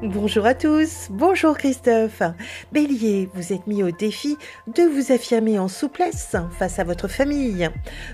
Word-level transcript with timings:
Bonjour 0.00 0.46
à 0.46 0.54
tous, 0.54 1.08
bonjour 1.10 1.58
Christophe. 1.58 2.22
Bélier, 2.70 3.28
vous 3.34 3.52
êtes 3.52 3.66
mis 3.66 3.82
au 3.82 3.90
défi 3.90 4.36
de 4.68 4.84
vous 4.84 5.10
affirmer 5.10 5.58
en 5.58 5.66
souplesse 5.66 6.36
face 6.56 6.78
à 6.78 6.84
votre 6.84 7.08
famille. 7.08 7.68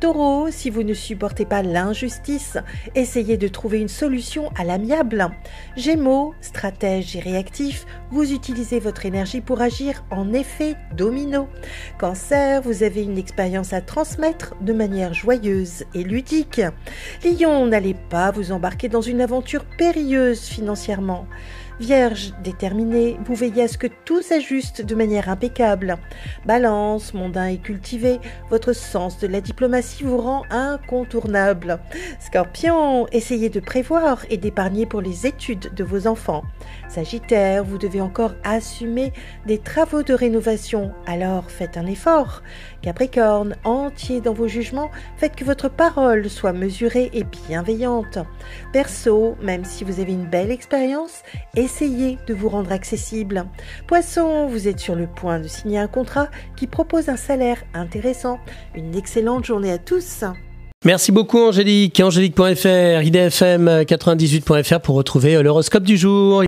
Taureau, 0.00 0.50
si 0.50 0.70
vous 0.70 0.84
ne 0.84 0.94
supportez 0.94 1.44
pas 1.44 1.62
l'injustice, 1.62 2.56
essayez 2.94 3.36
de 3.36 3.46
trouver 3.46 3.78
une 3.78 3.88
solution 3.88 4.50
à 4.56 4.64
l'amiable. 4.64 5.28
Gémeaux, 5.76 6.32
stratège 6.40 7.14
et 7.14 7.20
réactif, 7.20 7.84
vous 8.10 8.32
utilisez 8.32 8.78
votre 8.78 9.04
énergie 9.04 9.42
pour 9.42 9.60
agir 9.60 10.02
en 10.10 10.32
effet 10.32 10.76
domino. 10.96 11.46
Cancer, 11.98 12.62
vous 12.62 12.84
avez 12.84 13.02
une 13.02 13.18
expérience 13.18 13.74
à 13.74 13.82
transmettre 13.82 14.54
de 14.62 14.72
manière 14.72 15.12
joyeuse 15.12 15.84
et 15.94 16.04
ludique. 16.04 16.62
Lion, 17.22 17.66
n'allez 17.66 17.94
pas 18.08 18.30
vous 18.30 18.50
embarquer 18.50 18.88
dans 18.88 19.02
une 19.02 19.20
aventure 19.20 19.66
périlleuse 19.76 20.40
financièrement. 20.40 21.26
Vierge 21.78 22.32
déterminée, 22.42 23.18
vous 23.26 23.34
veillez 23.34 23.64
à 23.64 23.68
ce 23.68 23.76
que 23.76 23.86
tout 23.86 24.22
s'ajuste 24.22 24.80
de 24.80 24.94
manière 24.94 25.28
impeccable. 25.28 25.98
Balance, 26.46 27.12
mondain 27.12 27.48
et 27.48 27.58
cultivé, 27.58 28.18
votre 28.48 28.72
sens 28.72 29.18
de 29.18 29.26
la 29.26 29.42
diplomatie 29.42 30.02
vous 30.02 30.16
rend 30.16 30.44
incontournable. 30.48 31.78
Scorpion, 32.18 33.06
essayez 33.12 33.50
de 33.50 33.60
prévoir 33.60 34.24
et 34.30 34.38
d'épargner 34.38 34.86
pour 34.86 35.02
les 35.02 35.26
études 35.26 35.74
de 35.74 35.84
vos 35.84 36.06
enfants. 36.06 36.44
Sagittaire, 36.88 37.62
vous 37.62 37.76
devez 37.76 38.00
encore 38.00 38.32
assumer 38.42 39.12
des 39.44 39.58
travaux 39.58 40.02
de 40.02 40.14
rénovation, 40.14 40.92
alors 41.06 41.50
faites 41.50 41.76
un 41.76 41.86
effort. 41.86 42.42
Capricorne, 42.80 43.54
entier 43.64 44.22
dans 44.22 44.32
vos 44.32 44.48
jugements, 44.48 44.90
faites 45.18 45.36
que 45.36 45.44
votre 45.44 45.68
parole 45.68 46.30
soit 46.30 46.54
mesurée 46.54 47.10
et 47.12 47.24
bienveillante. 47.24 48.18
Perso, 48.72 49.36
même 49.42 49.64
si 49.64 49.84
vous 49.84 50.00
avez 50.00 50.12
une 50.12 50.30
belle 50.30 50.50
expérience, 50.50 51.22
essayez 51.66 52.16
de 52.28 52.32
vous 52.32 52.48
rendre 52.48 52.70
accessible. 52.70 53.44
Poisson, 53.88 54.46
vous 54.46 54.68
êtes 54.68 54.78
sur 54.78 54.94
le 54.94 55.08
point 55.08 55.40
de 55.40 55.48
signer 55.48 55.78
un 55.78 55.88
contrat 55.88 56.28
qui 56.56 56.68
propose 56.68 57.08
un 57.08 57.16
salaire 57.16 57.64
intéressant. 57.74 58.38
Une 58.76 58.94
excellente 58.94 59.44
journée 59.44 59.72
à 59.72 59.78
tous. 59.78 60.24
Merci 60.84 61.10
beaucoup 61.10 61.38
Angélique. 61.38 61.98
Angélique.fr, 61.98 63.02
idfm98.fr 63.02 64.80
pour 64.80 64.94
retrouver 64.94 65.42
l'horoscope 65.42 65.82
du 65.82 65.96
jour. 65.96 66.44